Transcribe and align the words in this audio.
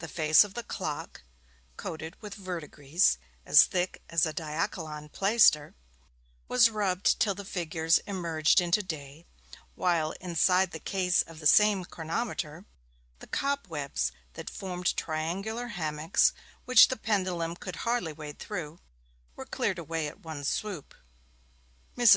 The 0.00 0.08
face 0.08 0.42
of 0.42 0.54
the 0.54 0.64
clock, 0.64 1.22
coated 1.76 2.16
with 2.20 2.34
verdigris 2.34 3.18
as 3.46 3.62
thick 3.62 4.02
as 4.10 4.26
a 4.26 4.32
diachylon 4.32 5.10
plaister, 5.10 5.74
was 6.48 6.70
rubbed 6.70 7.20
till 7.20 7.36
the 7.36 7.44
figures 7.44 7.98
emerged 7.98 8.60
into 8.60 8.82
day; 8.82 9.26
while, 9.76 10.10
inside 10.20 10.72
the 10.72 10.80
case 10.80 11.22
of 11.22 11.38
the 11.38 11.46
same 11.46 11.84
chronometer, 11.84 12.64
the 13.20 13.28
cobwebs 13.28 14.10
that 14.32 14.50
formed 14.50 14.96
triangular 14.96 15.68
hammocks, 15.68 16.32
which 16.64 16.88
the 16.88 16.96
pendulum 16.96 17.54
could 17.54 17.76
hardly 17.86 18.12
wade 18.12 18.40
through, 18.40 18.80
were 19.36 19.46
cleared 19.46 19.78
away 19.78 20.08
at 20.08 20.24
one 20.24 20.42
swoop. 20.42 20.94
Mrs. 21.96 22.12